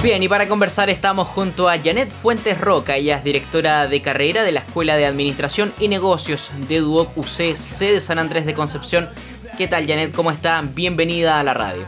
[0.00, 4.44] Bien, y para conversar estamos junto a Janet Fuentes Roca, ella es directora de carrera
[4.44, 9.08] de la Escuela de Administración y Negocios de Duoc UC, sede San Andrés de Concepción.
[9.56, 10.14] ¿Qué tal Janet?
[10.14, 10.62] ¿Cómo está?
[10.62, 11.82] Bienvenida a la radio.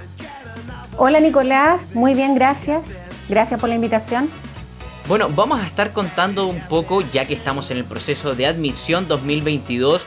[0.97, 3.05] Hola Nicolás, muy bien, gracias.
[3.29, 4.29] Gracias por la invitación.
[5.07, 9.07] Bueno, vamos a estar contando un poco, ya que estamos en el proceso de admisión
[9.07, 10.05] 2022.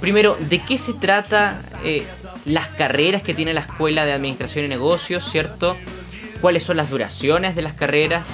[0.00, 2.06] Primero, ¿de qué se trata eh,
[2.46, 5.76] las carreras que tiene la Escuela de Administración y Negocios, cierto?
[6.40, 8.26] ¿Cuáles son las duraciones de las carreras?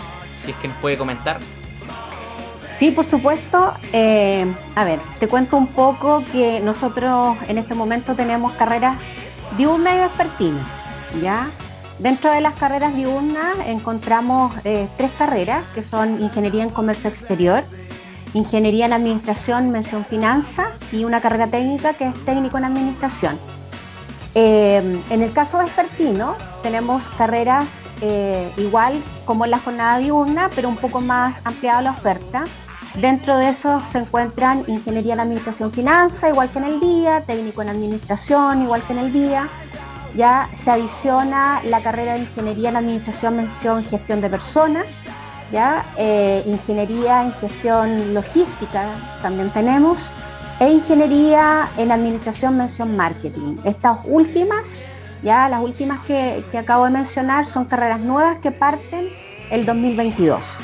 [0.45, 1.41] Si es que nos puede comentar.
[2.77, 3.73] Sí, por supuesto.
[3.93, 8.99] Eh, a ver, te cuento un poco que nosotros en este momento tenemos carreras
[9.57, 10.67] diurna y vespertina.
[11.23, 11.47] ¿ya?
[11.99, 17.63] Dentro de las carreras diurnas encontramos eh, tres carreras que son Ingeniería en Comercio Exterior,
[18.35, 23.39] Ingeniería en Administración, Mención Finanza y una carrera técnica que es Técnico en Administración.
[24.35, 30.69] Eh, en el caso vespertino tenemos carreras eh, igual como en la jornada diurna, pero
[30.69, 32.45] un poco más ampliada la oferta.
[33.01, 37.63] Dentro de eso se encuentran ingeniería en administración finanza, igual que en el día, técnico
[37.63, 39.49] en administración, igual que en el día.
[40.17, 44.87] Ya se adiciona la carrera de ingeniería en administración, mención gestión de personas,
[45.53, 48.87] ya eh, ingeniería en gestión logística
[49.23, 50.13] también tenemos
[50.61, 53.57] e ingeniería en administración, mención marketing.
[53.65, 54.81] Estas últimas
[55.25, 59.09] ya las últimas que, acabo de mencionar son carreras nuevas que parten
[59.51, 60.59] el 2022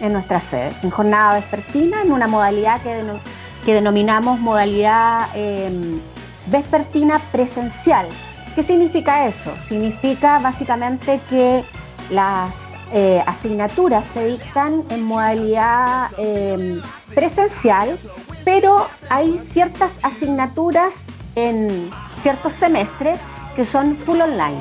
[0.00, 6.00] en nuestra sede, en jornada vespertina, en una modalidad que, denominamos modalidad em,
[6.46, 8.08] vespertina presencial.
[8.56, 9.52] ¿Qué significa eso?
[9.62, 11.62] Significa básicamente que
[12.10, 16.82] las eh, asignaturas se dictan en modalidad em,
[17.14, 17.96] presencial,
[18.44, 21.04] pero hay ciertas asignaturas
[21.36, 21.90] en
[22.22, 23.20] ciertos semestres
[23.54, 24.58] que son full online,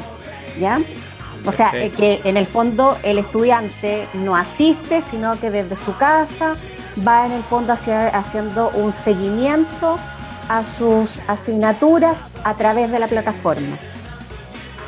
[0.59, 0.81] ¿ya?
[1.45, 6.57] O sea, que en el fondo el estudiante no asiste, sino que desde su casa
[7.07, 9.97] va en el fondo haciendo un seguimiento
[10.49, 13.77] a sus asignaturas a través de la plataforma.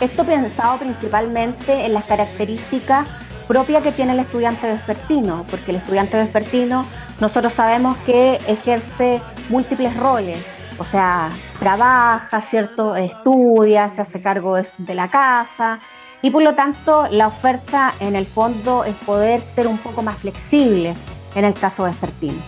[0.02, 3.08] Esto pensado principalmente en las características
[3.44, 6.86] propias que tiene el estudiante vespertino, porque el estudiante vespertino
[7.20, 10.38] nosotros sabemos que ejerce múltiples roles,
[10.78, 12.96] o sea, trabaja, ¿cierto?
[12.96, 15.80] Estudia, se hace cargo de, la casa
[16.22, 20.18] y por lo tanto la oferta en el fondo es poder ser un poco más
[20.18, 20.96] flexible
[21.36, 22.42] en el caso de Espertín.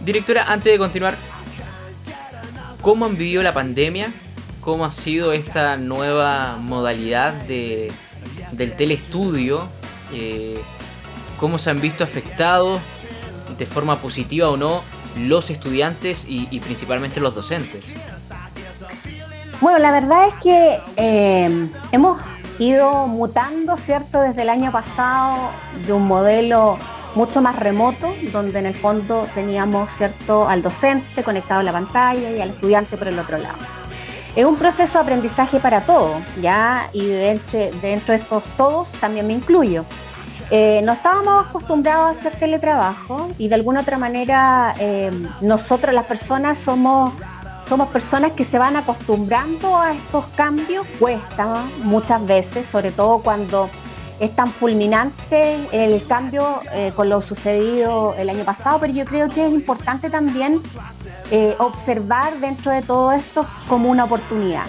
[0.00, 1.14] Directora, antes de continuar,
[2.80, 4.12] ¿cómo han vivido la pandemia?
[4.60, 7.92] ¿Cómo ha sido esta nueva modalidad de,
[8.52, 9.68] del telestudio?
[10.12, 10.60] Eh,
[11.38, 12.80] ¿Cómo se han visto afectados
[13.58, 14.82] de forma positiva o no
[15.18, 17.86] los estudiantes y, principalmente los docentes?
[19.60, 22.18] Bueno, la verdad es que eh, hemos
[22.58, 25.50] ido mutando, ¿cierto?, desde el año pasado
[25.86, 26.78] de un modelo
[27.14, 32.30] mucho más remoto, donde en el fondo teníamos, ¿cierto?, al docente conectado a la pantalla
[32.30, 33.56] y al estudiante por el otro lado.
[34.36, 36.90] Es un proceso de aprendizaje para todos, ¿ya?
[36.92, 39.86] Y dentro, de esos todos también me incluyo.
[40.50, 45.10] Eh, no estábamos acostumbrados a hacer teletrabajo y de alguna otra manera eh,
[45.40, 47.14] nosotros las personas somos,
[47.66, 53.70] somos personas que se van acostumbrando a estos cambios, cuesta muchas veces, sobre todo cuando
[54.20, 59.30] es tan fulminante el cambio eh, con lo sucedido el año pasado, pero yo creo
[59.30, 60.60] que es importante también
[61.58, 64.66] observar dentro de todo esto como una oportunidad.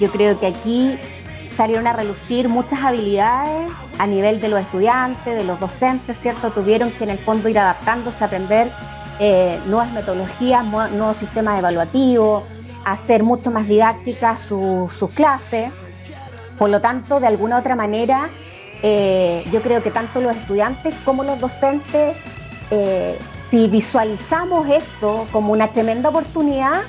[0.00, 0.98] yo creo que aquí
[1.54, 6.50] salieron a relucir muchas habilidades a nivel de los estudiantes, de los docentes, ¿cierto?
[6.50, 8.72] Tuvieron que en el fondo ir adaptándose, aprender
[9.18, 12.44] eh, nuevas metodologías, nuevos sistemas evaluativos,
[12.86, 15.70] hacer mucho más didácticas sus clases.
[16.58, 18.30] Por lo tanto, de alguna otra manera,
[18.82, 22.16] eh, yo creo que tanto los estudiantes como los docentes,
[22.70, 23.18] eh,
[23.50, 26.82] si visualizamos esto como una tremenda oportunidad,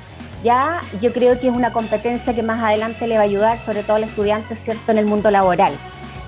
[0.44, 3.84] ya yo creo que es una competencia que más adelante le va a ayudar, sobre
[3.84, 5.74] todo al estudiante, ¿cierto?, en el mundo laboral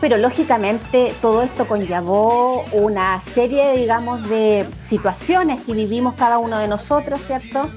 [0.04, 6.68] pero lógicamente todo esto conllevó una serie, digamos, de situaciones que vivimos cada uno de
[6.68, 7.70] nosotros, ¿cierto?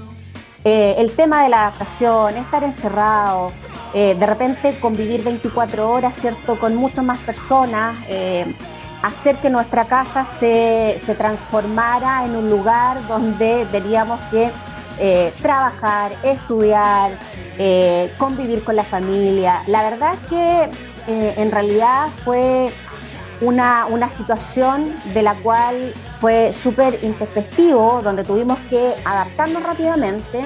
[0.64, 3.52] Eh, el tema de la adaptación, estar encerrado,
[3.94, 8.56] eh, de repente convivir 24 horas, ¿cierto?, con muchas más personas, eh,
[9.02, 14.50] hacer que nuestra casa se, se, transformara en un lugar donde teníamos que
[15.42, 17.10] trabajar, estudiar,
[18.18, 19.62] convivir con la familia.
[19.66, 20.70] La verdad es que
[21.08, 22.70] eh, en realidad fue
[23.40, 30.42] una, situación de la cual fue súper intempestivo, donde tuvimos que adaptarnos rápidamente,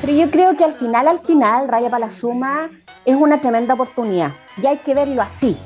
[0.00, 2.68] pero yo creo que al final, al final, Raya para la Suma
[3.04, 5.56] es una tremenda oportunidad y hay que verlo así.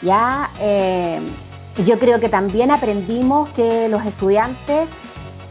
[0.00, 1.20] Ya, eh,
[1.78, 4.88] yo creo que también aprendimos que los estudiantes,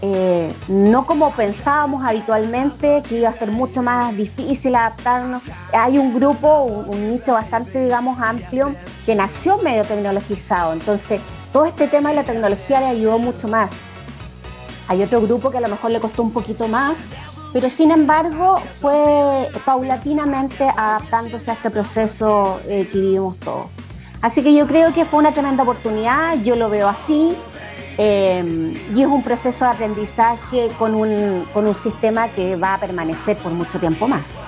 [0.03, 5.41] eh, no como pensábamos habitualmente, que iba a ser mucho más difícil adaptarnos.
[5.73, 8.75] Hay un grupo, un, nicho bastante, digamos, amplio,
[9.06, 10.73] que nació medio tecnologizado.
[10.73, 11.21] Entonces,
[11.51, 13.71] todo este tema de la tecnología le ayudó mucho más.
[14.88, 17.00] Hay otro grupo que a lo mejor le costó un poquito más,
[17.53, 23.69] pero sin embargo fue paulatinamente adaptándose a este proceso eh, que vivimos todos.
[24.21, 27.35] Así que yo creo que fue una tremenda oportunidad, yo lo veo así,
[27.97, 32.77] eh, y es un proceso de aprendizaje con un, con un sistema que va a
[32.79, 34.41] permanecer por mucho tiempo más.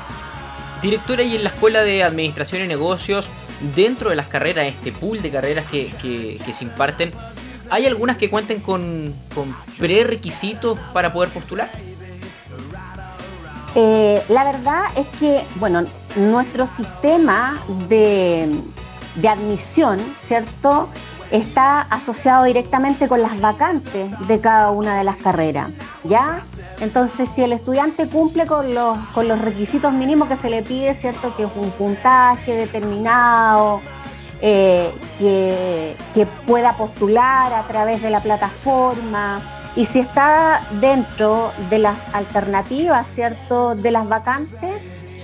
[0.82, 3.28] Directora, y en la Escuela de Administración y Negocios,
[3.76, 7.12] dentro de las carreras, este pool de carreras que, que, se imparten,
[7.70, 11.70] ¿hay algunas que cuenten con, con prerequisitos para poder postular?
[13.76, 15.84] Eh, la verdad es que, bueno,
[16.16, 17.58] nuestro sistema
[17.90, 18.52] de,
[19.16, 20.90] de admisión, ¿cierto?
[21.32, 25.70] Está asociado directamente con las vacantes de cada una de las carreras,
[26.04, 26.42] ¿ya?
[26.80, 31.36] Entonces, si el estudiante cumple con los, requisitos mínimos que se le pide, ¿cierto?
[31.36, 33.82] Que es un puntaje determinado,
[34.42, 39.42] eh, que pueda postular a través de la plataforma,
[39.76, 44.72] y si está dentro de las alternativas, ¿cierto?, de las vacantes,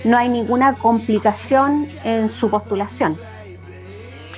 [0.03, 3.15] no hay ninguna complicación en su postulación.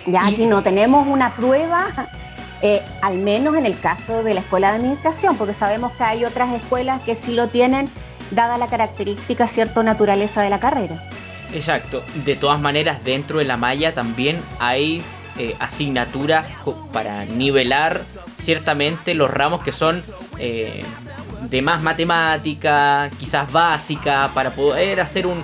[0.05, 1.87] Ya aquí no tenemos una prueba,
[2.61, 6.25] eh, al menos en el caso de la escuela de administración, porque sabemos que hay
[6.25, 7.89] otras escuelas que sí lo tienen,
[8.31, 10.95] dada la característica, cierto, naturaleza de la carrera.
[11.53, 12.03] Exacto.
[12.25, 15.01] De todas maneras, dentro de la malla también hay
[15.37, 16.47] eh, asignaturas
[16.93, 18.03] para nivelar
[18.37, 20.03] ciertamente los ramos que son
[20.39, 20.83] eh,
[21.49, 25.43] de más matemática, quizás básica, para poder hacer un,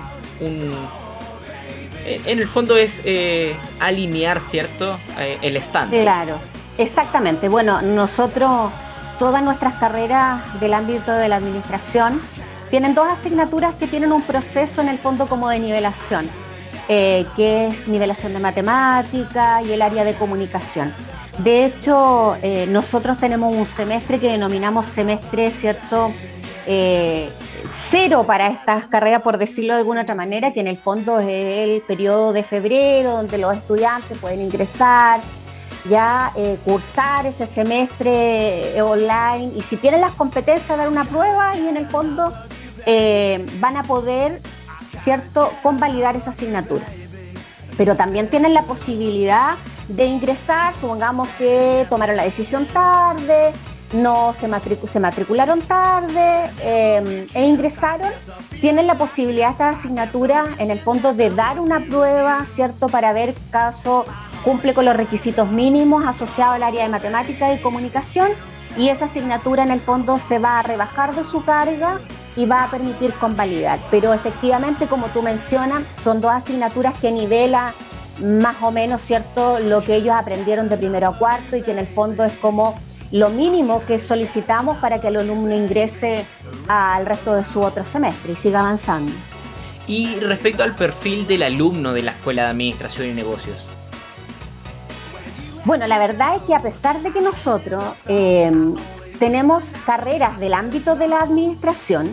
[2.24, 4.98] en el fondo es eh, alinear, ¿cierto?
[5.18, 6.02] Eh, el estándar.
[6.02, 6.38] Claro,
[6.76, 7.48] exactamente.
[7.48, 8.70] Bueno, nosotros,
[9.18, 12.20] todas nuestras carreras del ámbito de la administración,
[12.70, 16.28] tienen dos asignaturas que tienen un proceso en el fondo como de nivelación,
[16.86, 20.92] que es nivelación de matemática y el área de comunicación.
[21.38, 22.36] De hecho,
[22.68, 26.12] nosotros tenemos un semestre que denominamos semestre, ¿cierto?
[27.74, 31.28] Cero para estas carreras, por decirlo de alguna otra manera, que en el fondo es
[31.28, 35.20] el periodo de febrero donde los estudiantes pueden ingresar,
[35.88, 41.56] ya eh, cursar ese semestre eh, online y si tienen las competencias, dar una prueba
[41.56, 42.32] y en el fondo
[42.86, 44.40] eh, van a poder,
[45.02, 46.84] ¿cierto?, convalidar esa asignatura.
[47.76, 49.54] Pero también tienen la posibilidad
[49.88, 53.52] de ingresar, supongamos que tomaron la decisión tarde,
[53.92, 54.48] no se,
[54.98, 58.10] matricularon tarde em, e ingresaron,
[58.60, 62.88] tienen la posibilidad esta asignatura en el fondo de dar una prueba, ¿cierto?
[62.88, 64.04] Para ver caso
[64.44, 68.28] cumple con los requisitos mínimos asociados al área de matemática y comunicación
[68.76, 71.98] y esa asignatura en el fondo se va a rebajar de su carga
[72.36, 73.78] y va a permitir convalidar.
[73.90, 77.74] Pero efectivamente, como tú mencionas, son dos asignaturas que nivela
[78.22, 81.78] más o menos, ¿cierto?, lo que ellos aprendieron de primero a cuarto y que en
[81.78, 82.74] el fondo es como
[83.10, 86.26] lo mínimo que solicitamos para que el alumno ingrese
[86.68, 89.12] al resto de su otro semestre y siga avanzando.
[89.86, 93.56] Y respecto al perfil del alumno de la Escuela de Administración y Negocios.
[95.64, 98.50] Bueno, la verdad es que a pesar de que nosotros eh,
[99.18, 102.10] tenemos carreras del ámbito de la administración,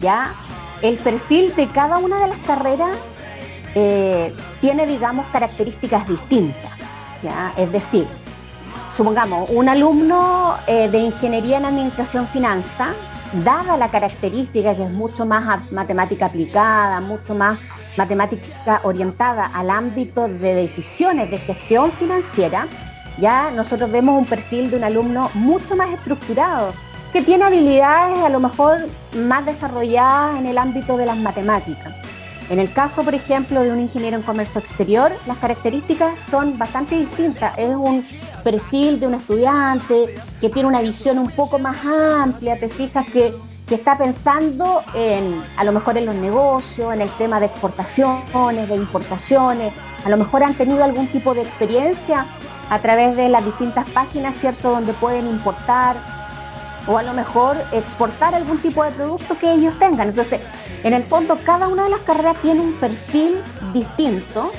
[0.00, 0.34] ya
[0.82, 2.96] el perfil de cada una de las carreras
[3.74, 6.72] eh, tiene, digamos, características distintas.
[7.22, 7.52] ¿ya?
[7.56, 8.06] Es decir,
[8.96, 12.94] supongamos, un alumno eh, de ingeniería en administración finanza,
[13.44, 17.58] dada la característica que es mucho más matemática aplicada, mucho más
[17.96, 22.66] matemática orientada al ámbito de decisiones de gestión financiera,
[23.18, 26.72] ya nosotros vemos un perfil de un alumno mucho más estructurado,
[27.12, 28.78] que tiene habilidades a lo mejor
[29.16, 32.03] más desarrolladas en el ámbito de las matemáticas.
[32.50, 36.96] En el caso, por ejemplo, de un ingeniero en comercio exterior, las características son bastante
[36.96, 37.56] distintas.
[37.56, 38.04] Es un
[38.42, 43.34] perfil de un estudiante que tiene una visión un poco más amplia, te fijas que,
[43.70, 48.76] está pensando en, a lo mejor en los negocios, en el tema de exportaciones, de
[48.76, 49.72] importaciones,
[50.04, 52.24] a lo mejor han tenido algún tipo de experiencia
[52.70, 55.96] a través de las distintas páginas, ¿cierto?, donde pueden importar
[56.86, 60.08] o a lo mejor exportar algún tipo de producto que ellos tengan.
[60.08, 60.40] Entonces,
[60.82, 63.36] en el fondo, cada una de las carreras tiene un perfil
[63.72, 64.52] distinto,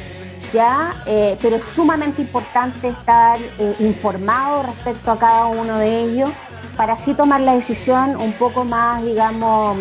[0.54, 0.94] ¿ya?
[1.06, 6.32] Eh, pero es sumamente importante estar eh, informado respecto a cada uno de ellos
[6.76, 9.78] para así tomar la decisión un poco más, digamos,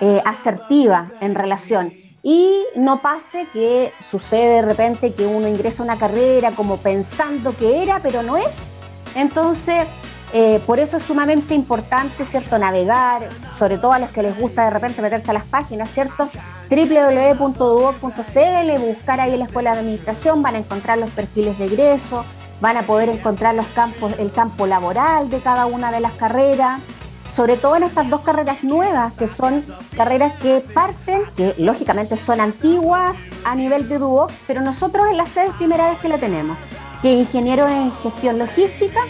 [0.00, 1.92] eh, asertiva en relación.
[2.20, 7.56] y no pase que sucede de repente que uno ingresa a una carrera como pensando
[7.56, 8.64] que era, pero no es.
[9.14, 9.86] Entonces,
[10.32, 14.64] eh, por eso es sumamente importante, ¿cierto?, navegar, sobre todo a los que les gusta
[14.64, 16.28] de repente meterse a las páginas, ¿cierto?
[16.70, 18.10] www.duoc.cl,
[18.86, 22.24] buscar ahí la escuela de administración, van a encontrar los perfiles de egreso,
[22.60, 26.82] van a poder encontrar los campos, el campo laboral de cada una de las carreras,
[27.30, 29.64] sobre todo en estas dos carreras nuevas, que son
[29.96, 35.26] carreras que parten, que lógicamente son antiguas a nivel de Duoc, pero nosotros en la
[35.26, 36.58] sede es primera vez que la tenemos,
[37.00, 39.00] que ingeniero en gestión logística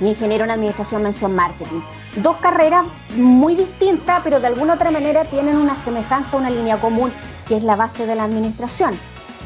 [0.00, 1.80] y ingeniero en administración mención marketing.
[2.16, 2.84] Dos carreras
[3.16, 7.12] muy distintas, pero de alguna otra manera tienen una semejanza, una línea común,
[7.48, 8.98] que es la base de la administración.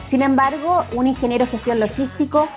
[0.07, 2.49] Sin embargo, un ingeniero en gestión logístico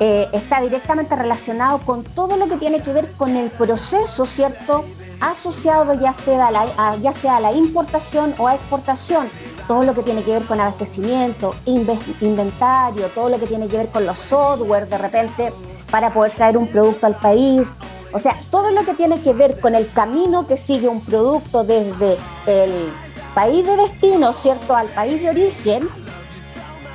[0.00, 4.84] eh, está directamente relacionado con todo lo que tiene que ver con el proceso, ¿cierto?
[5.20, 9.28] Asociado ya sea la, ya sea a la importación o a exportación,
[9.68, 13.88] todo lo que tiene que ver con abastecimiento, inventario, todo lo que tiene que ver
[13.90, 15.52] con los software de repente
[15.92, 17.74] para poder traer un producto al país.
[18.12, 21.62] O sea, todo lo que tiene que ver con el camino que sigue un producto
[21.62, 22.90] desde el
[23.34, 25.88] país de destino, ¿cierto?, al país de origen,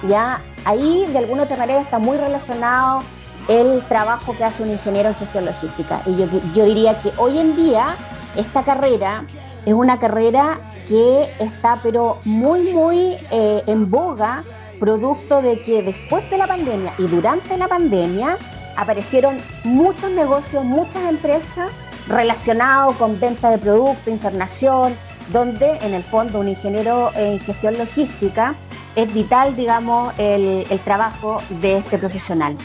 [0.08, 3.04] ya ahí de alguna otra manera está muy relacionado
[3.48, 6.02] el trabajo que hace un ingeniero en gestión logística.
[6.06, 7.96] Y yo, diría que hoy en día
[8.36, 9.24] esta carrera
[9.66, 14.44] es una carrera que está pero muy, muy eh, en boga,
[14.80, 18.38] producto de que después de la pandemia y durante la pandemia
[18.78, 21.70] aparecieron muchos negocios, muchas empresas
[22.08, 24.96] relacionados con venta de productos, internación,
[25.34, 28.56] donde en el fondo un ingeniero en gestión logística
[28.96, 32.56] es vital, digamos, el, trabajo de este profesional.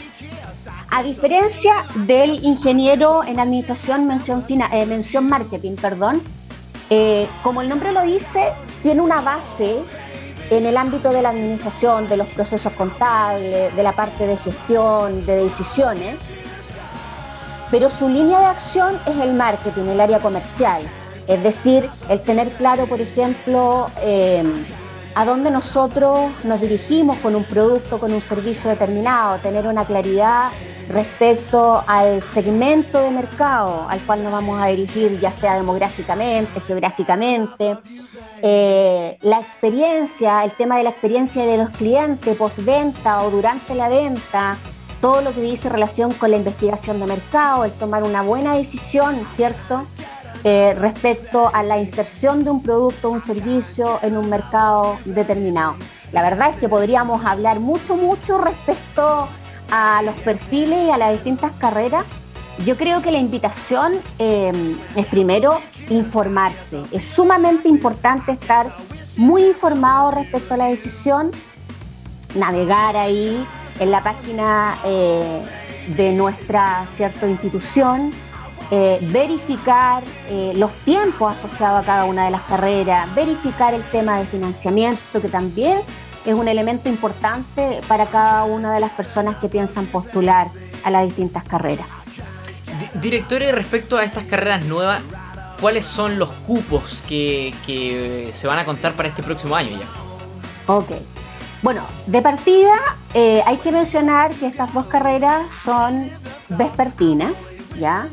[0.89, 6.21] A diferencia del ingeniero en administración, mención, eh, mención marketing, perdón,
[6.89, 8.51] eh, como el nombre lo dice,
[8.81, 9.83] tiene una base
[10.57, 15.25] en el ámbito de la administración, de los procesos contables, de la parte de gestión,
[15.25, 16.17] de decisiones,
[17.71, 20.81] pero su línea de acción es el marketing, el área comercial,
[21.27, 24.43] es decir, el tener claro, por ejemplo, eh,
[25.15, 30.49] a dónde nosotros nos dirigimos con un producto, con un servicio determinado, tener una claridad
[30.89, 37.77] respecto al segmento de mercado al cual nos vamos a dirigir, ya sea demográficamente, geográficamente,
[38.45, 43.87] eh, la experiencia, el tema de la experiencia de los clientes postventa o durante la
[43.87, 44.57] venta,
[44.99, 49.25] todo lo que dice relación con la investigación de mercado, el tomar una buena decisión,
[49.31, 49.85] ¿cierto?
[50.43, 55.75] Eh, respecto a la inserción de un producto o un servicio en un mercado determinado.
[56.11, 59.29] La verdad es que podríamos hablar mucho, mucho respecto
[59.71, 62.03] a los perfiles y a las distintas carreras.
[62.65, 64.51] Yo creo que la invitación eh,
[64.97, 66.81] es primero informarse.
[66.91, 68.73] Es sumamente importante estar
[69.17, 71.31] muy informado respecto a la decisión,
[72.35, 73.45] navegar ahí
[73.79, 75.43] en la página eh,
[75.95, 78.11] de nuestra cierta institución,
[78.71, 84.17] eh, verificar eh, los tiempos asociados a cada una de las carreras, verificar el tema
[84.17, 85.79] de financiamiento, que también
[86.25, 90.47] es un elemento importante para cada una de las personas que piensan postular
[90.83, 91.85] a las distintas carreras.
[92.95, 95.01] Directores, respecto a estas carreras nuevas,
[95.63, 100.73] ¿cuáles son los cupos que, se van a contar para este próximo año ya?
[100.73, 100.89] Ok.
[101.61, 102.73] Bueno, de partida
[103.13, 106.11] eh, hay que mencionar que estas dos carreras son
[106.49, 108.09] vespertinas, ¿ya?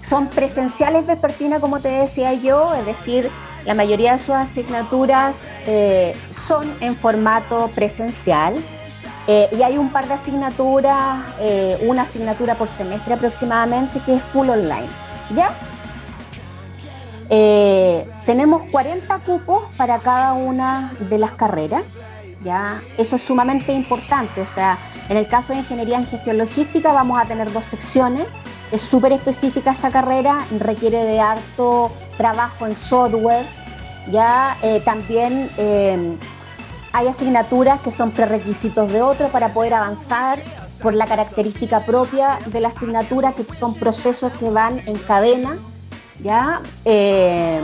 [0.00, 3.28] Son presenciales vespertinas, como te decía yo, es decir,
[3.66, 8.54] la mayoría de sus asignaturas eh, son en formato presencial
[9.26, 11.24] eh, y hay un par de asignaturas,
[11.80, 14.86] una asignatura por semestre aproximadamente, que es full online.
[15.34, 15.52] ¿Ya?
[17.28, 21.82] Tenemos 40 cupos para cada una de las carreras.
[22.44, 22.80] ¿ya?
[22.96, 24.40] Eso es sumamente importante.
[24.40, 28.26] O sea, en el caso de ingeniería en gestión logística vamos a tener dos secciones
[28.70, 33.46] es súper específica esa carrera, requiere de harto trabajo en software.
[34.10, 36.16] Ya eh, también eh,
[36.92, 40.38] hay asignaturas que son prerequisitos de otro para poder avanzar
[40.82, 45.56] por la característica propia de la asignatura, que son procesos que van en cadena.
[46.22, 46.60] ¿Ya?
[46.84, 47.60] Eh,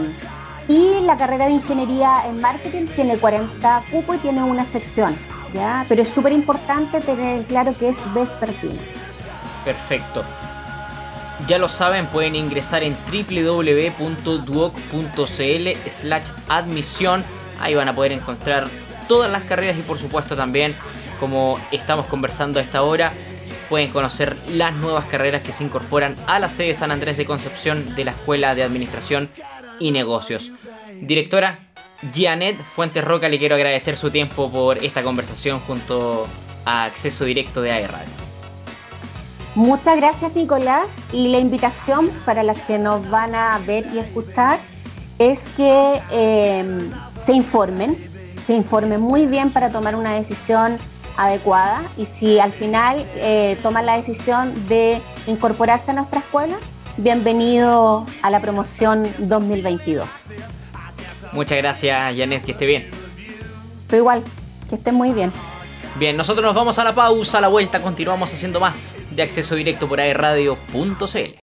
[0.68, 5.14] y la carrera de ingeniería en marketing tiene 40 cupos y tiene una sección.
[5.52, 5.84] ¿ya?
[5.88, 8.80] Pero es súper importante tener claro que es vespertina.
[9.64, 10.24] Perfecto.
[11.46, 13.98] Ya lo saben, pueden ingresar en www.duoc.cl
[15.88, 17.24] slash admisión.
[17.60, 18.66] Ahí van a poder encontrar
[19.08, 20.74] todas las carreras y por supuesto también,
[21.20, 23.12] como estamos conversando a esta hora,
[23.68, 27.94] pueden conocer las nuevas carreras que se incorporan a la sede San Andrés de Concepción
[27.94, 29.30] de la Escuela de Administración
[29.78, 30.52] y Negocios.
[31.00, 31.58] Directora,
[32.14, 36.26] Janet Fuentes Roca, le quiero agradecer su tiempo por esta conversación junto
[36.64, 38.24] a Acceso Directo de AE Radio.
[39.54, 44.58] Muchas gracias Nicolás y la invitación para las que nos van a ver y escuchar
[45.18, 47.96] es que em, se informen,
[48.44, 50.76] se informen muy bien para tomar una decisión
[51.16, 56.56] adecuada y si al final eh, toman la decisión de incorporarse a nuestra escuela,
[56.96, 60.26] bienvenido a la promoción 2022.
[61.32, 62.88] Muchas gracias Janet, que esté bien.
[63.88, 64.22] Tú igual,
[64.68, 65.32] que esté muy bien.
[65.96, 69.54] Bien, nosotros nos vamos a la pausa, a la vuelta continuamos haciendo más de acceso
[69.54, 71.43] directo por aerradio.cl.